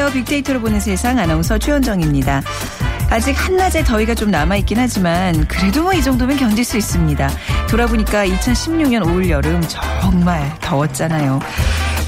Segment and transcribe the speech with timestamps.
[0.00, 0.22] 안녕하세요.
[0.22, 2.40] 빅데이터로 보는 세상 아나운서 최현정입니다.
[3.10, 7.28] 아직 한낮에 더위가 좀 남아있긴 하지만 그래도 뭐 이 정도면 견딜 수 있습니다.
[7.68, 11.40] 돌아보니까 2016년 5월 여름 정말 더웠잖아요.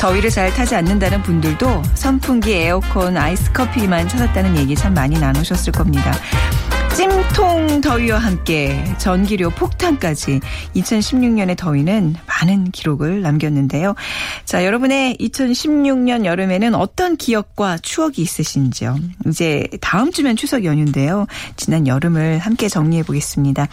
[0.01, 6.15] 더위를 잘 타지 않는다는 분들도 선풍기, 에어컨, 아이스 커피만 찾았다는 얘기 참 많이 나누셨을 겁니다.
[6.97, 10.41] 찜통 더위와 함께 전기료 폭탄까지
[10.77, 13.95] 2016년의 더위는 많은 기록을 남겼는데요.
[14.45, 18.99] 자, 여러분의 2016년 여름에는 어떤 기억과 추억이 있으신지요?
[19.27, 21.27] 이제 다음 주면 추석 연휴인데요.
[21.57, 23.69] 지난 여름을 함께 정리해 보겠습니다.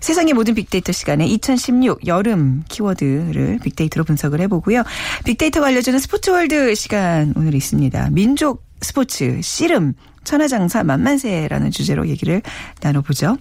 [0.00, 4.82] 세상의 모든 빅데이터 시간에 2016 여름 키워드를 빅데이터로 분석을 해보고요.
[5.24, 8.10] 빅데이터가 알려주는 스포츠월드 시간 오늘 있습니다.
[8.10, 9.94] 민족 스포츠 씨름
[10.26, 12.42] 천하장사 만만세라는 주제로 얘기를
[12.82, 13.38] 나눠보죠.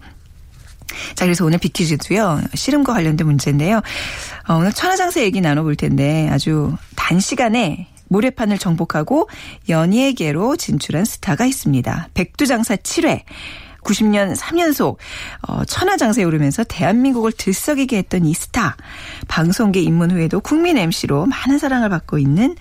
[1.15, 3.81] 자, 그래서 오늘 빅퀴즈도요, 씨름과 관련된 문제인데요.
[4.47, 9.27] 어, 오늘 천하장사 얘기 나눠볼 텐데 아주 단시간에 모래판을 정복하고
[9.67, 12.09] 연예계로 진출한 스타가 있습니다.
[12.13, 13.23] 백두장사 7회.
[13.85, 14.97] 90년 3연속
[15.47, 18.75] 어, 천하장사에 오르면서 대한민국을 들썩이게 했던 이 스타.
[19.27, 22.55] 방송계 입문 후에도 국민 MC로 많은 사랑을 받고 있는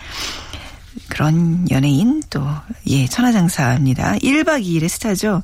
[1.09, 2.43] 그런 연예인 또,
[2.87, 4.17] 예, 천하장사입니다.
[4.17, 5.43] 1박 2일의 스타죠.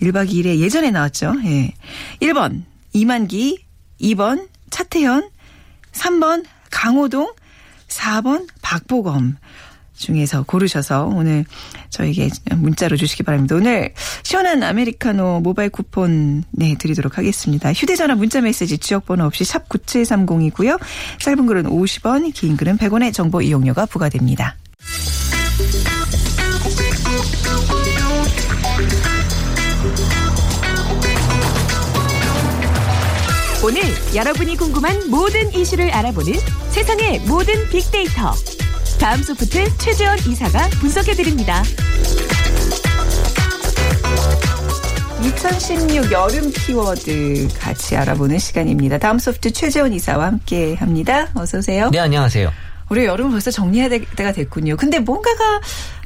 [0.00, 1.34] 1박 2일에 예전에 나왔죠.
[1.44, 1.72] 예.
[2.20, 3.64] 1번, 이만기,
[4.00, 5.28] 2번, 차태현,
[5.92, 7.32] 3번, 강호동,
[7.88, 9.36] 4번, 박보검.
[9.98, 11.44] 중에서 고르셔서 오늘
[11.90, 13.56] 저에게 문자로 주시기 바랍니다.
[13.56, 13.92] 오늘
[14.22, 17.72] 시원한 아메리카노 모바일 쿠폰 네 드리도록 하겠습니다.
[17.72, 20.78] 휴대전화 문자 메시지 지역번호 없이 샵 9730이고요.
[21.18, 24.56] 짧은 글은 50원, 긴 글은 100원의 정보 이용료가 부과됩니다.
[33.64, 33.82] 오늘
[34.14, 36.32] 여러분이 궁금한 모든 이슈를 알아보는
[36.70, 38.32] 세상의 모든 빅데이터.
[39.00, 41.62] 다음 소프트 최재원 이사가 분석해드립니다.
[45.22, 48.98] 2016 여름 키워드 같이 알아보는 시간입니다.
[48.98, 51.28] 다음 소프트 최재원 이사와 함께 합니다.
[51.34, 51.90] 어서 오세요.
[51.90, 52.67] 네, 안녕하세요.
[52.88, 54.76] 우리 여름 벌써 정리해야 될 때가 됐군요.
[54.76, 55.60] 근데 뭔가가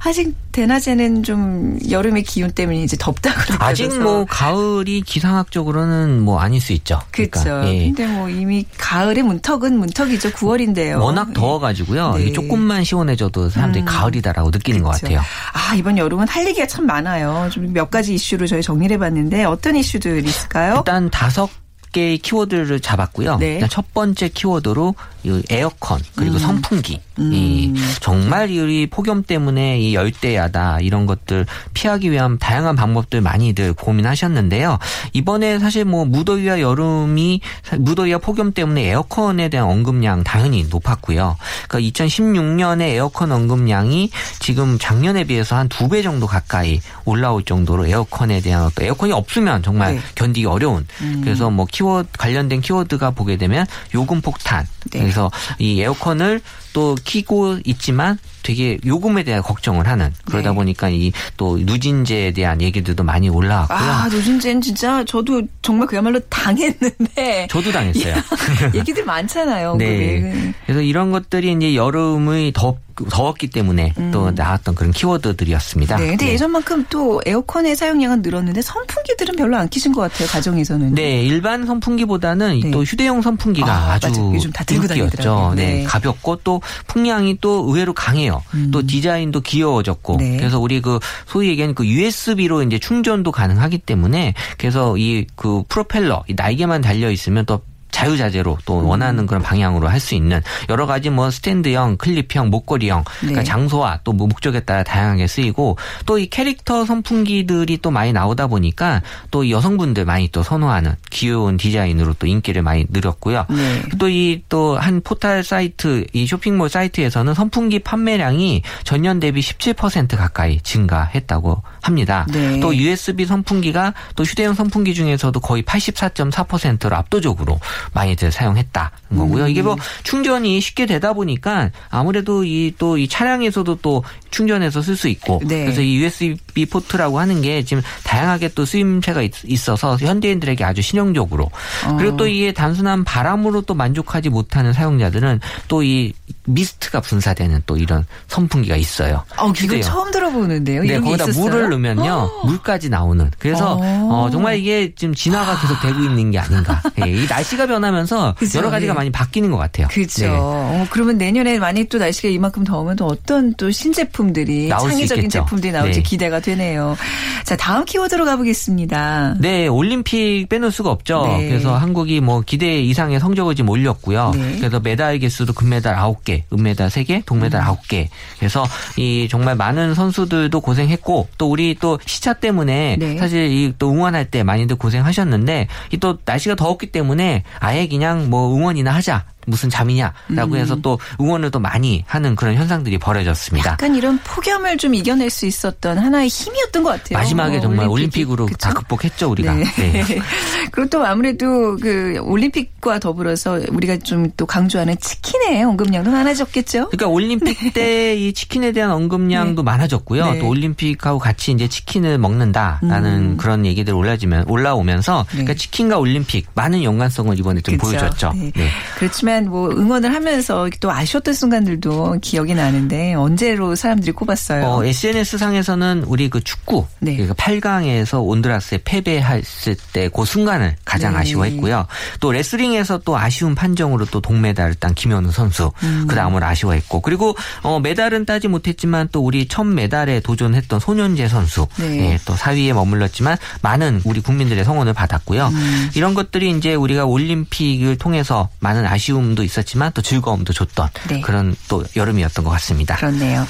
[0.04, 3.65] 아직 대낮에는 좀 여름의 기운 때문에 이제 덥다고 느껴져서.
[3.65, 7.00] 아직 뭐 가을이 기상학적으로는 뭐 아닐 수 있죠.
[7.10, 7.41] 그렇죠.
[7.43, 7.84] 그러니까, 예.
[7.87, 10.32] 근데 뭐 이미 가을의 문턱은 문턱이죠.
[10.32, 11.00] 9월인데요.
[11.00, 12.15] 워낙 더워가지고요.
[12.16, 12.32] 네.
[12.32, 13.87] 조금만 시원해져도 사람들이 음.
[13.87, 15.06] 가을이다라고 느끼는 것 그렇죠.
[15.06, 15.20] 같아요.
[15.53, 17.49] 아, 이번 여름은 할 얘기가 참 많아요.
[17.50, 20.76] 좀 몇 가지 이슈로 저희 정리를 해봤는데 어떤 이슈들이 있을까요?
[20.78, 21.49] 일단 다섯
[21.92, 23.36] 개의 키워드를 잡았고요.
[23.36, 23.60] 네.
[23.70, 24.94] 첫 번째 키워드로
[25.25, 26.38] 이 에어컨 그리고 음.
[26.41, 27.00] 선풍기.
[27.19, 27.30] 음.
[27.32, 34.78] 이 정말 이 폭염 때문에 이 열대야다 이런 것들 피하기 위한 다양한 방법들 많이들 고민하셨는데요.
[35.12, 37.41] 이번에 사실 뭐 무더위와 여름이
[37.78, 41.36] 무더위와 폭염 때문에 에어컨에 대한 언급량 당연히 높았고요.
[41.69, 44.10] 그러니까 2016년에 에어컨 언급량이
[44.41, 49.62] 지금 작년에 비해서 한 두 배 정도 가까이 올라올 정도로 에어컨에 대한 어떤 에어컨이 없으면
[49.62, 50.00] 정말 네.
[50.14, 51.20] 견디기 어려운 음.
[51.22, 55.00] 그래서 뭐 키워드 관련된 키워드가 보게 되면 요금 폭탄 네.
[55.00, 56.41] 그래서 이 에어컨을
[56.72, 60.54] 또 키고 있지만 되게 요금에 대한 걱정을 하는 그러다 네.
[60.56, 63.78] 보니까 이 또 누진제에 대한 얘기들도 많이 올라왔고요.
[63.78, 67.48] 아, 노진재는 진짜 저도 정말 그야말로 당했는데.
[67.50, 68.14] 저도 당했어요.
[68.75, 69.76] 얘기들 많잖아요.
[69.76, 70.20] 네.
[70.20, 70.54] 그게.
[70.66, 72.76] 그래서 이런 것들이 이제 여름의 더
[73.08, 75.97] 더웠기 때문에 또 나왔던 그런 키워드들이었습니다.
[75.97, 76.00] 음.
[76.00, 76.06] 네.
[76.08, 76.32] 근데 네.
[76.34, 80.28] 예전만큼 또 에어컨의 사용량은 늘었는데 선풍기들은 별로 안 키신 것 같아요.
[80.28, 80.94] 가정에서는.
[80.94, 82.70] 네, 일반 선풍기보다는 네.
[82.70, 84.34] 또 휴대용 선풍기가 아, 아, 주 맞아요.
[84.34, 84.87] 요즘 다 들고.
[84.87, 85.55] 다니더라고요.
[85.55, 85.72] 네.
[85.78, 85.84] 네.
[85.84, 88.31] 가볍고 또 풍량이 또 의외로 강해요.
[88.70, 90.19] 또 디자인도 귀여워졌고 음.
[90.19, 90.37] 네.
[90.37, 96.25] 그래서 우리 그 소위 얘기하는 그 USB로 이제 충전도 가능하기 때문에 그래서 이 그 프로펠러
[96.29, 97.61] 이 날개만 달려 있으면 또
[97.93, 103.43] 자유자재로 또 원하는 그런 방향으로 할 수 있는 여러 가지 뭐 스탠드형, 클립형, 목걸이형 그러니까
[103.43, 103.44] 네.
[103.44, 109.53] 장소와 또뭐 목적에 따라 다양하게 쓰이고 또 이 캐릭터 선풍기들이 또 많이 나오다 보니까 또이
[109.53, 113.47] 여성분들 많이 또 선호하는 귀여운 디자인으로 또 인기를 많이 누렸고요.
[113.49, 113.83] 네.
[113.99, 121.62] 또이 또 한 포털 사이트 이 쇼핑몰 사이트에서는 선풍기 판매량이 전년 대비 17% 가까이 증가했다고
[121.83, 122.27] 합니다.
[122.33, 122.59] 네.
[122.61, 127.61] 또 USB 선풍기가 또 휴대용 선풍기 중에서도 거의 84.4%로 압도적으로
[127.93, 129.49] 많이들 사용했다는 거고요.
[129.49, 135.64] 이게 뭐 충전이 쉽게 되다 보니까 아무래도 이또이 차량에서도 또 충전해서 쓸 수 있고 네.
[135.64, 141.44] 그래서 이 USB 포트라고 하는 게 지금 다양하게 또 쓰임새가 있- 있어서 현대인들에게 아주 실용적으로
[141.87, 141.96] 어.
[141.99, 146.12] 그리고 또 이게 단순한 바람으로 또 만족하지 못하는 사용자들은 또이
[146.44, 149.23] 미스트가 분사되는 또 이런 선풍기가 있어요.
[149.39, 149.83] 어, 휴대용.
[149.83, 150.83] 처음 들어보는데요.
[150.83, 151.27] 네, 거기다?
[151.39, 153.31] 물을 넣으면요, 물까지 나오는.
[153.39, 154.09] 그래서 어.
[154.11, 156.83] 어, 정말 이게 지금 진화가 계속 되고 있는 게 아닌가.
[157.05, 158.94] 예, 이 날씨가 변하면서 그죠, 여러 가지가 예.
[158.97, 159.89] 많이 바뀌는 것 같아요.
[159.89, 160.23] 그렇죠.
[160.23, 160.29] 네.
[160.33, 165.29] 어, 그러면 내년에 만약 또 날씨가 이만큼 더우면 또 어떤 또 신제품들이 창의적인.
[165.31, 166.03] 제품들이 나올지 네.
[166.03, 166.97] 기대가 되네요.
[167.44, 169.37] 자, 다음 키워드로 가보겠습니다.
[169.41, 171.27] 네, 올림픽 빼놓을 수가 없죠.
[171.27, 171.49] 네.
[171.49, 174.33] 그래서 한국이 뭐 기대 이상의 성적을 지금 올렸고요.
[174.35, 174.56] 네.
[174.59, 177.67] 그래서 메달 개수도 금메달 9개, 은메달 3개, 동메달 음.
[177.75, 178.08] 9개.
[178.38, 178.64] 그래서
[178.96, 183.19] 이 정말 많은 선수들도 고생했고 또 우리 또 시차 때문에 네.
[183.19, 188.55] 사실 이 또 응원할 때 많이들 고생하셨는데 이 또 날씨가 더웠기 때문에 아예 그냥 뭐
[188.55, 189.25] 응원이나 하자.
[189.47, 193.73] 무슨 잠이냐라고 해서 또 응원을 또 많이 하는 그런 현상들이 벌어졌습니다.
[193.73, 197.19] 약간 이런 폭염을 좀 이겨낼 수 있었던 하나의 힘이었던 것 같아요.
[197.19, 198.23] 마지막에 어, 정말 올림픽이.
[198.25, 198.59] 올림픽으로 그쵸?
[198.59, 199.55] 다 극복했죠 우리가.
[199.55, 199.65] 네.
[199.77, 200.05] 네.
[200.73, 206.89] 그리고 또 아무래도 그 올림픽과 더불어서 우리가 좀 또 강조하는 치킨의 언급량도 많아졌겠죠?
[206.91, 210.33] 그러니까 올림픽 때이 치킨에 대한 언급량도 많아졌고요.
[210.33, 210.39] 네.
[210.39, 215.55] 또 올림픽하고 같이 이제 치킨을 먹는다라는 그런 얘기들 올라지면 올라오면서 그러니까 음.
[215.55, 215.61] 네.
[215.61, 217.91] 치킨과 올림픽 많은 연관성을 이번에 좀 그쵸?
[217.91, 218.33] 보여줬죠.
[218.35, 218.53] 네.
[218.55, 218.69] 네.
[218.99, 224.64] 그렇지만 뭐 응원을 하면서 또 아쉬웠던 순간들도 기억이 나는데 언제로 사람들이 꼽았어요.
[224.64, 227.17] 어, SNS 상에서는 우리 그 축구 네.
[227.17, 231.20] 그러니까 8강에서 온드라스에 패배했을 때 그 순간을 가장 네.
[231.20, 231.87] 아쉬워했고요.
[232.20, 236.06] 또 레슬링에서 또 아쉬운 판정으로 또 동메달을 딴 김현우 선수 음.
[236.08, 241.67] 그 다음을 아쉬워했고 그리고 어, 메달은 따지 못했지만 또 우리 첫 메달에 도전했던 손현재 선수
[241.79, 242.12] 네.
[242.12, 245.49] 예, 또 4위에 머물렀지만 많은 우리 국민들의 성원을 받았고요.
[245.49, 245.90] 음.
[245.94, 251.20] 이런 것들이 이제 우리가 올림픽을 통해서 많은 아쉬움 도 있었지만 또 즐거움도 줬던 네.
[251.20, 252.96] 그런 또 여름이었던 것 같습니다.
[252.96, 253.46] 그렇네요.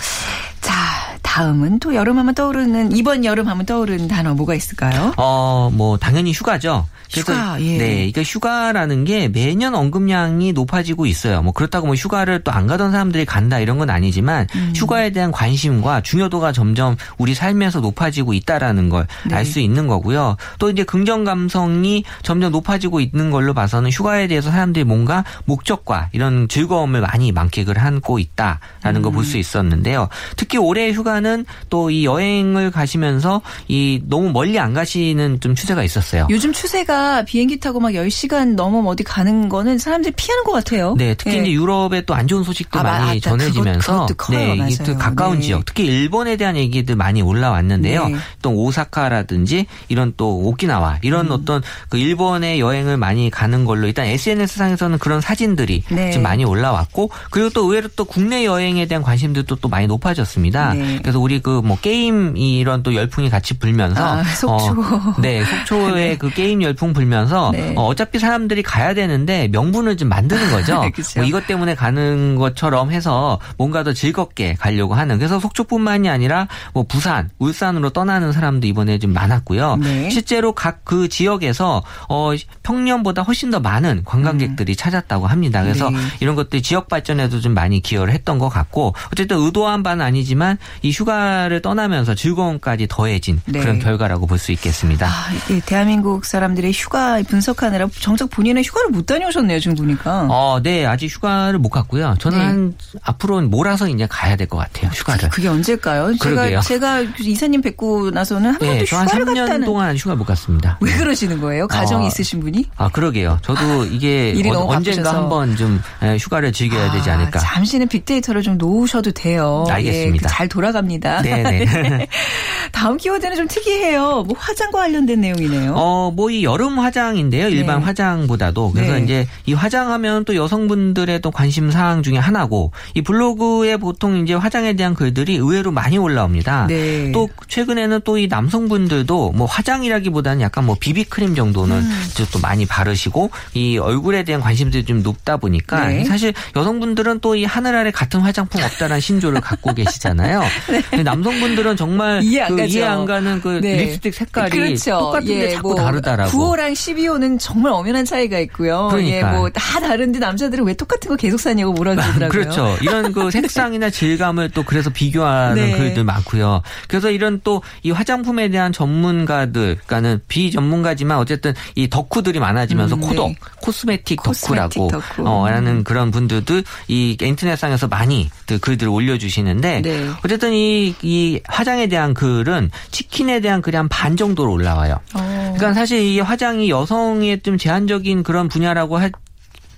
[0.60, 1.01] 자,
[1.32, 5.14] 다음은 또 여름 하면 떠오르는 이번 여름 하면 떠오르는 단어 뭐가 있을까요?
[5.16, 6.86] 어, 뭐 당연히 휴가죠.
[7.10, 7.78] 그래서 휴가, 예.
[7.78, 11.42] 네, 이게 휴가라는 게 매년 언급량이 높아지고 있어요.
[11.42, 14.72] 뭐 그렇다고 뭐 휴가를 또 안 가던 사람들이 간다 이런 건 아니지만 음.
[14.76, 19.44] 휴가에 대한 관심과 중요도가 점점 우리 삶에서 높아지고 있다라는 걸알 네.
[19.44, 20.36] 수 있는 거고요.
[20.58, 26.46] 또 이제 긍정 감성이 점점 높아지고 있는 걸로 봐서는 휴가에 대해서 사람들이 뭔가 목적과 이런
[26.46, 29.14] 즐거움을 많이 만끽을 하고 있다라는 걸 음.
[29.14, 30.08] 볼수 있었는데요.
[30.36, 31.21] 특히 올해 휴가는
[31.70, 36.26] 또 이 여행을 가시면서 이 너무 멀리 안 가시는 좀 추세가 있었어요.
[36.30, 40.94] 요즘 추세가 비행기 타고 막 10시간 넘어 어디 가는 거는 사람들이 피하는 것 같아요.
[40.96, 41.40] 네, 특히 예.
[41.42, 43.30] 이제 유럽에 또 안 좋은 소식도 아, 많이 맞다.
[43.30, 44.38] 전해지면서 그것- 그것도 커요.
[44.38, 44.98] 네, 이게 또 맞아요.
[44.98, 45.42] 가까운 네.
[45.42, 48.08] 지역, 특히 일본에 대한 얘기들 많이 올라왔는데요.
[48.08, 48.16] 네.
[48.42, 51.32] 또 오사카라든지 이런 또 오키나와 이런 음.
[51.32, 56.10] 어떤 그 일본의 여행을 많이 가는 걸로 일단 SNS 상에서는 그런 사진들이 네.
[56.12, 60.74] 지금 많이 올라왔고 그리고 또 의외로 또 국내 여행에 대한 관심들도 또 많이 높아졌습니다.
[61.12, 61.18] 네.
[61.18, 64.72] 그래서 우리 그 뭐 게임 이런 또 열풍이 같이 불면서 아, 속초.
[64.80, 67.74] 어, 네, 속초의 그 게임 열풍 불면서 네.
[67.76, 70.82] 어, 어차피 사람들이 가야 되는데 명분을 좀 만드는 거죠.
[71.16, 75.18] 뭐 이것 때문에 가는 것처럼 해서 뭔가 더 즐겁게 가려고 하는.
[75.18, 79.76] 그래서 속초뿐만이 아니라 뭐 부산, 울산으로 떠나는 사람도 이번에 좀 많았고요.
[79.76, 80.10] 네.
[80.10, 82.32] 실제로 각 그 지역에서 어
[82.62, 85.62] 평년보다 훨씬 더 많은 관광객들이 찾았다고 합니다.
[85.62, 85.96] 그래서 네.
[86.20, 90.90] 이런 것들이 지역 발전에도 좀 많이 기여를 했던 것 같고 어쨌든 의도한 바는 아니지만 이
[90.90, 93.60] 휴 가를 떠나면서 즐거움까지 더해진 네.
[93.60, 95.06] 그런 결과라고 볼 수 있겠습니다.
[95.06, 95.10] 아,
[95.48, 100.26] 이게 대한민국 사람들의 휴가 분석하느라 정작 본인은 휴가를 못 다녀오셨네요, 지금 보니까.
[100.30, 102.16] 어, 네, 아직 휴가를 못 갔고요.
[102.18, 102.44] 저는 네.
[102.44, 104.90] 한 앞으로는 몰아서 이제 가야 될 것 같아요.
[104.92, 105.28] 휴가를.
[105.30, 106.14] 그게 언제일까요?
[106.20, 106.60] 그러게요.
[106.60, 110.24] 제가 제가 이사님 뵙고 나서는 한 번도 네, 저한 휴가를 3년 갔다는 동안 휴가 못
[110.24, 110.78] 갔습니다.
[110.80, 111.68] 왜 그러시는 거예요?
[111.68, 112.66] 가정이 어, 있으신 분이?
[112.76, 113.38] 아, 그러게요.
[113.42, 115.14] 저도 이게 일이 어, 언젠가.
[115.14, 117.38] 한번 좀 에, 휴가를 즐겨야 되지 않을까.
[117.38, 119.64] 아, 잠시는 빅데이터를 좀 놓으셔도 돼요.
[119.70, 120.14] 알겠습니다.
[120.14, 120.91] 예, 그잘 돌아갑니다.
[120.92, 121.22] 합니다.
[121.22, 122.06] 네네.
[122.72, 124.24] 다음 키워드는 좀 특이해요.
[124.26, 125.74] 뭐 화장과 관련된 내용이네요.
[125.76, 127.48] 어, 뭐 이 여름 화장인데요.
[127.48, 127.84] 일반 네.
[127.84, 128.72] 화장보다도.
[128.72, 129.02] 그래서 네.
[129.04, 134.72] 이제 이 화장하면 또 여성분들의 또 관심 사항 중에 하나고 이 블로그에 보통 이제 화장에
[134.74, 136.66] 대한 글들이 의외로 많이 올라옵니다.
[136.68, 137.12] 네.
[137.12, 142.02] 또 최근에는 또 이 남성분들도 뭐 화장이라기보다는 약간 뭐 비비크림 정도는 음.
[142.30, 146.04] 또 많이 바르시고 이 얼굴에 대한 관심들이 좀 높다 보니까 네.
[146.04, 150.42] 사실 여성분들은 또 이 하늘 아래 같은 화장품 없다라는 신조를 갖고 계시잖아요.
[150.90, 152.26] 근데 남성분들은 정말 네.
[152.26, 152.78] 이해 안그 가죠.
[152.78, 153.76] 이해 안 가는 그 네.
[153.76, 154.90] 립스틱 색깔이 그렇죠.
[154.98, 156.30] 똑같은데 예, 자꾸 뭐 다르다라고.
[156.30, 158.88] 9호랑 12호는 정말 엄연한 차이가 있고요.
[158.90, 159.16] 그러니까.
[159.16, 162.28] 예, 뭐다 다른데 남자들은 왜 똑같은 거 계속 사냐고 뭐라 그러더라고요.
[162.28, 162.76] 그렇죠.
[162.80, 165.76] 이런 그 색상이나 질감을 또 그래서 비교하는 네.
[165.78, 166.62] 글들 많고요.
[166.88, 173.06] 그래서 이런 또 이 화장품에 대한 전문가들, 그러니까는 비전문가지만 어쨌든 이 덕후들이 많아지면서 음, 네.
[173.08, 175.28] 코덕, 코스메틱 코스메틱 덕후라고 덕후.
[175.28, 180.08] 어, 라는 그런 분들도 이 인터넷상에서 많이 그 글들을 올려주시는데 네.
[180.24, 180.71] 어쨌든 이,
[181.02, 184.94] 이 화장에 대한 글은 치킨에 대한 글이 한 반 정도로 올라와요.
[185.14, 185.52] 어.
[185.56, 189.12] 그러니까 사실 이 화장이 여성의 좀 제한적인 그런 분야라고 할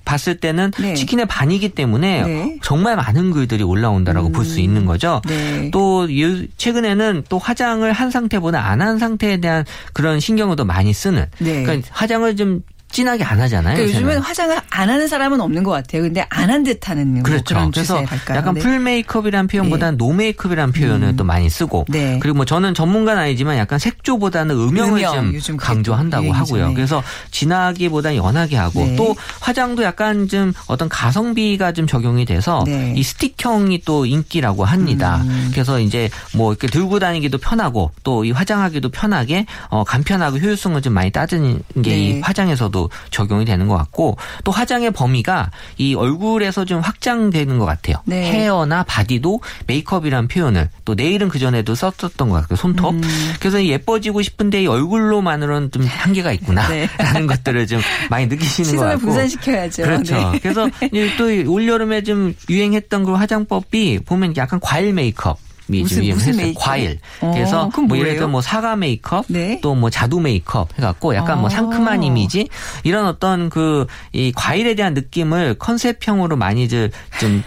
[0.05, 0.93] 봤을 때는 네.
[0.95, 2.59] 치킨의 반이기 때문에 네.
[2.63, 5.23] 정말 많은 글들이 올라온다라고 볼수 있는 거죠.
[5.27, 5.71] 네.
[5.73, 10.93] 또 요- 최근에는 또 화장을 한 상태보다 안 한 상태에 대한 그런 신경을 더 많이
[10.93, 11.25] 쓰는.
[11.39, 11.63] 네.
[11.63, 12.61] 그러니까 화장을 좀
[12.95, 13.77] 진하게 안 하잖아요.
[13.77, 14.19] 그러니까 요즘은.
[14.21, 16.03] 화장을 안 하는 사람은 없는 것 같아요.
[16.03, 17.45] 근데 안 한 듯하는 뭐 그렇죠.
[17.55, 18.39] 그런 그래서 추세랄까요?
[18.39, 18.61] 약간 네.
[18.61, 22.19] full 메이크업이라는 표현보다는 no 메이크업이라는 표현을 또 많이 쓰고 네.
[22.23, 26.69] 그리고 뭐 저는 전문가는 아니지만 약간 색조보다는 음영을 음영, 좀 강조한다고 또 하고요.
[26.69, 26.75] 네.
[26.75, 28.97] 그래서 진하기보다는 연하게 하고 네.
[28.97, 32.95] 또 화장도 약간 좀 어떤 가성비가 좀 적용이 돼서 네.
[32.97, 35.23] 이 스틱형이 또 인기라고 합니다.
[35.25, 35.51] 음.
[35.53, 40.93] 그래서 이제 뭐 이렇게 들고 다니기도 편하고 또 이 화장하기도 편하게 어 간편하고 효율성을 좀
[40.95, 42.21] 많이 따지는 게이 네.
[42.23, 47.97] 화장에서도 적용이 되는 것 같고 또 화장의 범위가 이 얼굴에서 좀 확장되는 것 같아요.
[48.05, 48.25] 네.
[48.33, 52.95] 헤어나 바디도 메이크업이라는 표현을 또 네일은 그 전에도 썼었던 것 같고 손톱.
[52.95, 53.03] 음.
[53.41, 57.27] 그래서 이 예뻐지고 싶은데 이 얼굴로만으로는 좀 한계가 있구나라는 네.
[57.27, 59.07] 것들을 좀 많이 느끼시는 것 시선을 같고.
[59.07, 59.83] 분산시켜야죠.
[59.83, 60.15] 그렇죠.
[60.33, 60.39] 네.
[60.41, 60.69] 그래서
[61.19, 61.25] 또
[61.55, 65.39] 올 여름에 좀 유행했던 그 화장법이 보면 약간 과일 메이크업.
[65.71, 66.37] 이 무슨- 좀 무슨.
[66.37, 66.63] 메이크업?
[66.63, 66.99] 과일.
[67.21, 68.17] 어, 그래서 뭐 예를?
[68.17, 69.61] 들어 뭐 사과 메이크업, 네.
[69.63, 71.49] 또뭐 자두 메이크업 해갖고 약간 뭐 어.
[71.51, 72.49] 상큼한 이미지
[72.85, 76.91] 이런 어떤 그 이 과일에 대한 느낌을 컨셉형으로 많이 좀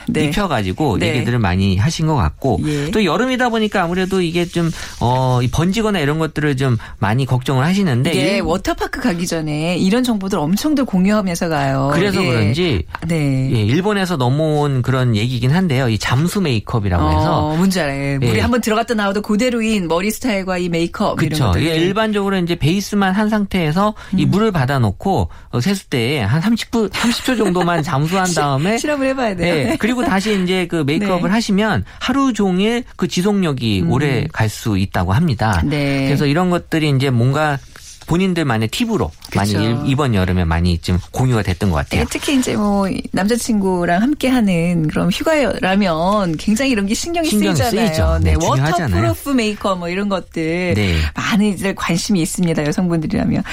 [0.07, 0.25] 네.
[0.25, 1.09] 입혀가지고 네.
[1.15, 2.91] 얘기들을 많이 하신 것 같고 예.
[2.91, 4.69] 또 여름이다 보니까 아무래도 이게 좀
[4.99, 10.85] 어 번지거나 이런 것들을 좀 많이 걱정을 하시는데 일- 워터파크 가기 전에 이런 정보들 엄청들
[10.85, 11.91] 공유하면서 가요.
[11.93, 12.27] 그래서 예.
[12.27, 13.49] 그런지 네.
[13.53, 15.87] 예, 일본에서 넘어온 그런 얘기긴 한데요.
[15.89, 18.06] 이 잠수 메이크업이라고 해서 어, 뭔지 알아요.
[18.19, 18.39] 물에 예.
[18.41, 21.45] 한번 들어갔다 나와도 그대로인 머리 스타일과 이 메이크업 이런 그렇죠.
[21.45, 21.61] 것들.
[21.61, 24.31] 이게 일반적으로 이제 베이스만 한 상태에서 이 음.
[24.31, 29.71] 물을 받아놓고 어, 세숫대야에 한 30분, 30초 정도만 잠수한 다음에 실험을 해봐야 돼요.
[29.71, 31.33] 예, 그리고 다시 이제 그 메이크업을 네.
[31.33, 35.61] 하시면 하루 종일 그 지속력이 오래 갈 수 있다고 합니다.
[35.63, 35.69] 음.
[35.69, 36.05] 네.
[36.05, 37.59] 그래서 이런 것들이 이제 뭔가
[38.07, 39.63] 본인들만의 팁으로 많이 그쵸.
[39.63, 42.01] 일- 이번 여름에 많이 좀 공유가 됐던 것 같아요.
[42.01, 47.87] 네, 특히 이제 뭐 남자친구랑 함께하는 그런 휴가라면 굉장히 이런 게 신경이, 신경이 쓰이잖아요.
[47.87, 48.19] 쓰이죠.
[48.21, 48.95] 네, 중요하잖아요.
[49.07, 50.95] waterproof 메이크업 뭐 이런 것들 네.
[51.15, 52.65] 많이들 관심이 있습니다.
[52.65, 53.43] 여성분들이라면.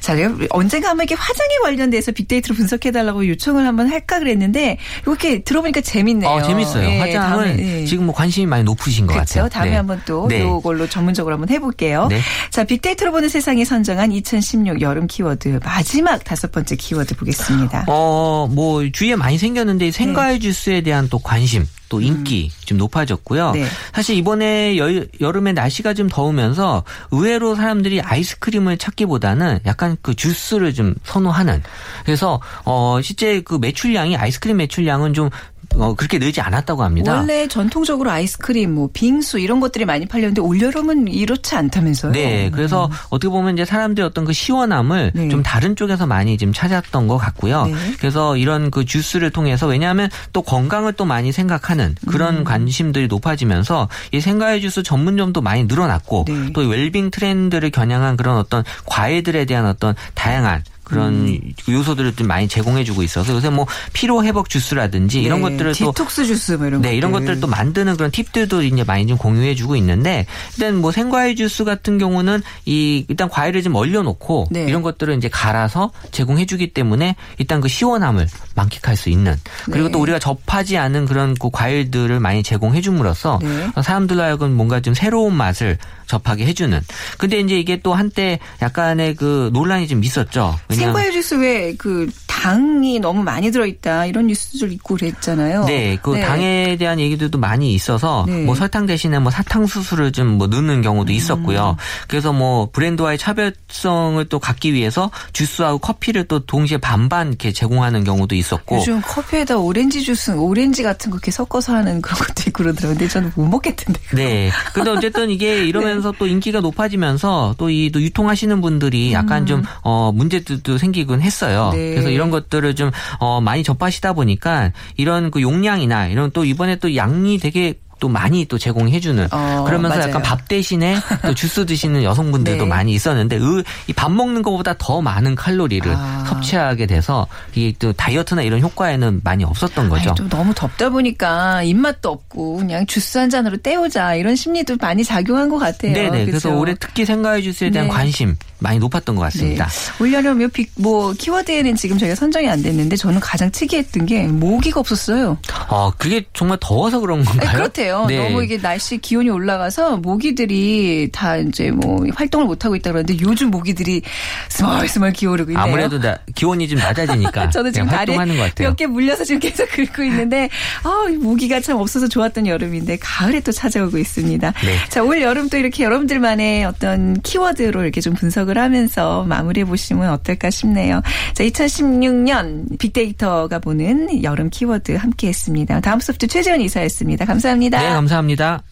[0.00, 0.14] 자,
[0.50, 6.28] 언젠가 한번 이렇게 화장에 관련돼서 빅데이터로 분석해달라고 요청을 한번 할까 그랬는데 이렇게 들어보니까 재밌네요.
[6.30, 6.88] 어, 재밌어요.
[6.88, 7.84] 예, 화장은 다음에, 예.
[7.86, 9.34] 지금 뭐 관심이 많이 높으신 것 그렇죠.
[9.40, 9.48] 같아요.
[9.48, 9.76] 다음에 네.
[9.76, 10.38] 한번 또 네.
[10.38, 12.06] 이걸로 전문적으로 한번 해볼게요.
[12.08, 12.20] 네.
[12.50, 17.86] 자, 빅데이터로 보는 세상이 선정한 2016 여름 키워드 마지막 다섯 번째 키워드 보겠습니다.
[17.88, 23.52] 어, 뭐 주위에 많이 생겼는데 이 생과일 주스에 대한 또 관심, 또 인기 좀 높아졌고요.
[23.52, 23.64] 네.
[23.94, 30.94] 사실 이번에 여, 여름에 날씨가 좀 더우면서 의외로 사람들이 아이스크림을 찾기보다는 약간 그 주스를 좀
[31.04, 31.62] 선호하는.
[32.04, 35.30] 그래서 어 실제 그 매출량이 아이스크림 매출량은 좀
[35.78, 37.16] 어, 그렇게 늘지 않았다고 합니다.
[37.16, 42.12] 원래 전통적으로 아이스크림, 뭐 빙수 이런 것들이 많이 팔렸는데 올 여름은 이렇지 않다면서요?
[42.12, 45.28] 네, 그래서 어떻게 보면 이제 사람들의 어떤 그 시원함을 네.
[45.28, 47.66] 좀 다른 쪽에서 많이 지금 찾았던 것 같고요.
[47.66, 47.74] 네.
[47.98, 52.44] 그래서 이런 그 주스를 통해서 왜냐하면 또 건강을 또 많이 생각하는 그런 음.
[52.44, 56.52] 관심들이 높아지면서 이 생과일 주스 전문점도 많이 늘어났고 네.
[56.52, 61.40] 또 웰빙 트렌드를 겨냥한 그런 어떤 과일들에 대한 어떤 다양한 그런 음.
[61.68, 66.26] 요소들을 좀 많이 제공해주고 있어서 요새 뭐 피로 회복 주스라든지 이런 네, 것들을 또 디톡스
[66.26, 67.26] 주스 뭐 이런 네, 이런 것들.
[67.26, 71.98] 것들 또 만드는 그런 팁들도 이제 많이 좀 공유해주고 있는데 일단 뭐 생과일 주스 같은
[71.98, 74.66] 경우는 이 일단 과일을 좀 얼려놓고 네.
[74.68, 79.92] 이런 것들을 이제 갈아서 제공해주기 때문에 일단 그 시원함을 만끽할 수 있는 그리고 네.
[79.92, 83.82] 또 우리가 접하지 않은 그런 그 과일들을 많이 제공해줌으로써 네.
[83.82, 86.80] 사람들로 하여금 뭔가 좀 새로운 맛을 접하게 해주는.
[87.18, 90.56] 근데 이제 이게 또 한때 약간의 그 논란이 좀 있었죠.
[90.76, 95.64] 생과일 주스 왜 그 당이 너무 많이 들어있다 이런 뉴스들 있고 그랬잖아요.
[95.64, 96.20] 네, 그 네.
[96.20, 98.44] 당에 대한 얘기들도 많이 있어서 네.
[98.44, 101.14] 뭐 설탕 대신에 뭐 사탕수수를 좀 뭐 넣는 경우도 음.
[101.14, 101.76] 있었고요.
[102.08, 108.34] 그래서 뭐 브랜드와의 차별성을 또 갖기 위해서 주스하고 커피를 또 동시에 반반 이렇게 제공하는 경우도
[108.34, 108.76] 있었고.
[108.76, 112.98] 요즘 커피에다 오렌지 주스, 오렌지 같은 거 이렇게 섞어서 하는 그런 것도 있고 그러더라고요.
[112.98, 114.00] 근데 저는 못 먹겠던데.
[114.08, 114.16] 그거.
[114.16, 114.50] 네.
[114.74, 116.18] 근데 어쨌든 이게 이러면서 네.
[116.18, 121.70] 또 인기가 높아지면서 또 이 또 유통하시는 분들이 약간 좀, 어, 문제 들도 생기곤 했어요.
[121.72, 121.78] 음.
[121.78, 121.90] 네.
[121.90, 126.96] 그래서 이런 것들을 좀, 어, 많이 접하시다 보니까 이런 그 용량이나 이런 또 이번에 또
[126.96, 130.08] 양이 되게 또 많이 또 제공해주는 어, 그러면서 맞아요.
[130.10, 132.68] 약간 밥 대신에 또 주스 드시는 여성분들도 네.
[132.68, 133.38] 많이 있었는데
[133.86, 136.24] 이밥 먹는 것보다 더 많은 칼로리를 아.
[136.28, 140.10] 섭취하게 돼서 이게 또 다이어트나 이런 효과에는 많이 없었던 거죠.
[140.10, 145.04] 아니, 좀 너무 덥다 보니까 입맛도 없고 그냥 주스 한 잔으로 때우자 이런 심리도 많이
[145.04, 145.92] 작용한 것 같아요.
[145.92, 146.26] 네네.
[146.26, 146.60] 그래서 그죠?
[146.60, 147.94] 올해 특히 생과일 주스에 대한 네.
[147.94, 149.66] 관심 많이 높았던 것 같습니다.
[149.66, 150.04] 네.
[150.04, 154.80] 올여름 요 빅, 뭐, 키워드에는 지금 저희가 선정이 안 됐는데 저는 가장 특이했던 게 모기가
[154.80, 155.36] 없었어요.
[155.68, 157.52] 어, 그게 정말 더워서 그런 건가요?
[157.52, 157.85] 그렇대요.
[158.08, 158.18] 네.
[158.18, 163.50] 너무 이게 날씨 기온이 올라가서 모기들이 다 이제 뭐 활동을 못 하고 있다 그러는데 요즘
[163.50, 164.02] 모기들이
[164.48, 165.64] 스멀스멀 기어오르고 있네요.
[165.64, 168.68] 아무래도 나- 기온이 좀 낮아지니까 저도 지금 그냥 다리에 활동하는 것 같아요.
[168.68, 170.48] 몇개 물려서 지금 계속 긁고 있는데
[170.82, 174.52] 아, 이 모기가 참 없어서 좋았던 여름인데 가을에 또 찾아오고 있습니다.
[174.64, 174.76] 네.
[174.88, 180.50] 자, 올 여름 또 이렇게 여러분들만의 어떤 키워드로 이렇게 좀 분석을 하면서 마무리해 보시면 어떨까
[180.50, 181.02] 싶네요.
[181.34, 185.80] 자, 2016년 빅데이터가 보는 여름 키워드 함께 했습니다.
[185.80, 187.24] 다음 소프트 최재원 이사였습니다.
[187.24, 187.75] 감사합니다.
[187.78, 188.62] 네, 감사합니다.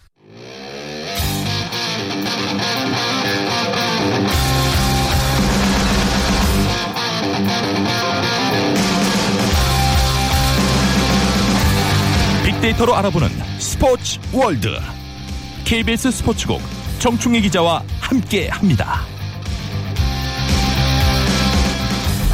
[12.45, 14.69] 빅데이터로 알아보는 스포츠 월드
[15.65, 16.61] KBS 스포츠국
[16.97, 19.01] 정충희 기자와 함께 합니다.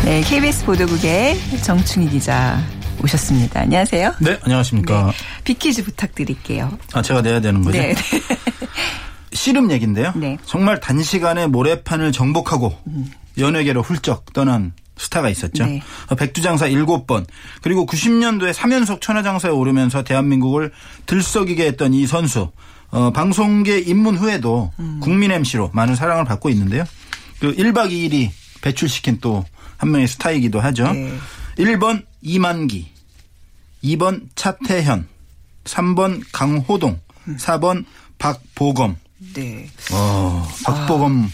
[0.05, 2.59] 네, KBS 보도국의 정충희 기자
[3.03, 3.61] 오셨습니다.
[3.61, 4.15] 안녕하세요.
[4.19, 5.11] 네, 안녕하십니까.
[5.43, 6.77] 빅퀴즈 부탁드릴게요.
[6.93, 7.77] 아, 제가 내야 되는 거죠?
[7.77, 7.95] 네.
[9.33, 10.11] 씨름 얘기인데요.
[10.15, 10.37] 네.
[10.45, 12.77] 정말 단시간에 모래판을 정복하고
[13.37, 15.65] 연예계로 훌쩍 떠난 스타가 있었죠.
[15.65, 15.81] 네.
[16.09, 17.25] 어, 백두장사 7번
[17.61, 20.71] 그리고 90년도에 3연속 천하장사에 오르면서 대한민국을
[21.05, 22.51] 들썩이게 했던 이 선수
[22.89, 24.99] 어, 방송계 입문 후에도 음.
[25.01, 26.83] 국민 MC로 많은 사랑을 받고 있는데요.
[27.39, 28.29] 그 1박 2일이
[28.61, 29.45] 배출시킨 또
[29.81, 30.93] 한 명의 스타이기도 하죠.
[30.93, 31.11] 네.
[31.57, 32.91] 1번 이만기,
[33.83, 35.07] 2번 차태현,
[35.65, 36.99] 3번 강호동,
[37.37, 37.85] 4번
[38.17, 38.97] 박보검.
[39.33, 39.69] 네.
[39.91, 41.31] 어, 박보검.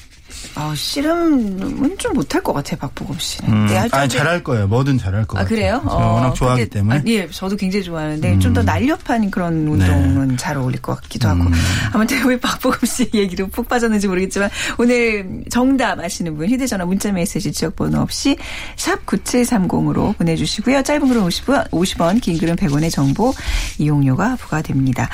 [0.60, 3.54] 아, 씨름은 좀 못할 것 같아요, 박보검 씨는.
[3.54, 4.10] 음, 네, 할 아니.
[4.10, 4.68] 잘할 거예요.
[4.68, 5.56] 뭐든 잘할 것 아, 같아요.
[5.56, 5.80] 그래요?
[5.84, 6.96] 제가 워낙 좋아하기 근데, 때문에.
[6.98, 7.00] 음.
[7.00, 11.44] 아, 예, 저도 굉장히 좋아하는데 좀더 날렵한 그런 운동은 잘 어울릴 것 같기도 하고.
[11.44, 11.54] 음.
[11.94, 14.50] 아무튼 왜 박보검 씨 얘기로 푹 빠졌는지 모르겠지만
[14.80, 18.36] 오늘 정답 아시는 분 휴대전화 문자 메시지 지역번호 없이
[18.78, 20.82] 샵 9730으로 보내주시고요.
[20.82, 23.32] 짧은 글은 50원, 50원, 긴 글은 100원의 정보
[23.78, 25.08] 이용료가 부과됩니다.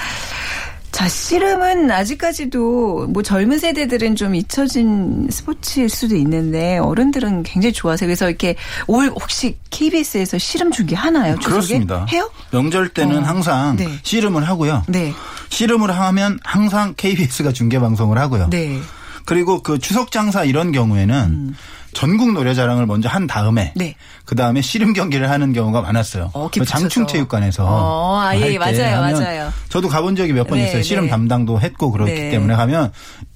[1.04, 8.08] 자, 씨름은 아직까지도 뭐 젊은 세대들은 좀 잊혀진 스포츠일 수도 있는데 어른들은 굉장히 좋아하세요.
[8.08, 8.56] 그래서 이렇게
[8.88, 11.36] 올 혹시 KBS에서 씨름 중계 하나요?
[11.44, 12.06] 그렇습니다.
[12.10, 12.32] 해요?
[12.52, 13.22] 명절 때는 어.
[13.22, 13.90] 항상 네.
[14.04, 14.84] 씨름을 하고요.
[14.88, 15.14] 네.
[15.50, 18.50] 씨름을 하면 항상 KBS가 중계 방송을 하고요.
[18.50, 18.80] 네.
[19.26, 21.54] 그리고 그 추석 장사 이런 경우에는
[21.94, 23.80] 전국 노래자랑을 먼저 한 다음에 음.
[23.80, 23.96] 네.
[24.26, 26.32] 그 다음에 씨름 경기를 하는 경우가 많았어요.
[26.34, 26.50] 어.
[26.66, 29.54] 장충체육관에서 어, 아, 예, 맞아요, 맞아요.
[29.74, 30.84] 저도 가본 적이 몇번 네, 있어요.
[30.84, 31.10] 씨름 네.
[31.10, 32.28] 담당도 했고 그렇기 네.
[32.28, 32.32] 음.
[32.32, 32.92] 때문에 가면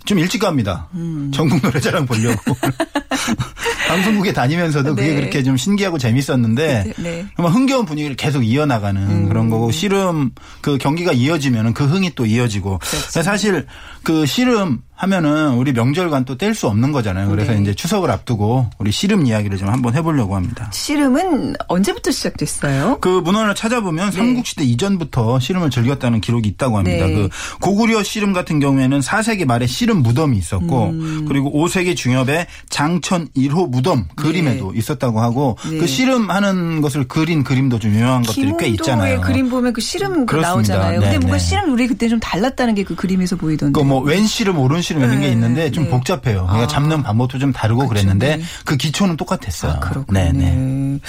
[0.06, 0.88] 좀 일찍 갑니다.
[1.34, 2.38] 전국 노래자랑 보려고.
[3.88, 5.16] 방송국에 다니면서도 그게 네.
[5.16, 6.94] 그렇게 좀 신기하고 재밌었는데.
[7.36, 12.78] 정말 흥겨운 분위기를 계속 이어나가는 그런 거고 씨름 그 경기가 이어지면은 그 흥이 또 이어지고
[12.80, 13.24] 그렇죠.
[13.24, 13.66] 사실
[14.04, 17.30] 그 씨름 하면은 우리 명절간 또 뗄 수 없는 거잖아요.
[17.30, 17.62] 그래서 네.
[17.62, 20.70] 이제 추석을 앞두고 우리 씨름 이야기를 좀 한번 해보려고 합니다.
[20.74, 22.98] 씨름은 언제부터 시작됐어요?
[23.00, 27.06] 그 문헌을 찾아보면 삼국시대 이전부터 씨름을 즐겼다는 기록이 있다고 합니다.
[27.08, 27.14] 네.
[27.14, 27.30] 그
[27.62, 31.26] 고구려 씨름 같은 경우에는 4세기 말에 씨름 무덤이 있었고 음.
[31.28, 35.78] 그리고 5세기 중엽에 장천 1호 무덤 그림에도 있었다고 하고 네.
[35.78, 39.22] 그 씨름하는 것을 그린 그림도 좀 유명한 것들이 꽤 있잖아요.
[39.22, 40.38] 그림 보면 그 씨름 그.
[40.38, 41.00] 나오잖아요.
[41.00, 41.44] 근데 네, 뭔가 네.
[41.44, 43.78] 씨름 우리 그때 좀 달랐다는 게 그 그림에서 보이던데.
[43.78, 45.90] 그뭐왼 씨름 오른 씨름 이런 게 네, 있는데 좀 네.
[45.90, 46.44] 복잡해요.
[46.44, 46.68] 그러니까 아.
[46.68, 48.44] 잡는 방법도 좀 다르고 그랬는데 네.
[48.64, 49.74] 그 기초는 똑같았어요.
[49.74, 50.18] 아, 그렇군요.
[50.18, 51.00] 네네.